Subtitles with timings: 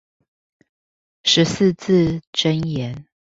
[1.25, 3.05] 十四字真言